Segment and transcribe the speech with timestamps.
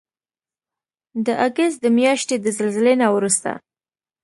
[1.25, 3.51] د اګست د میاشتې د زلزلې نه وروسته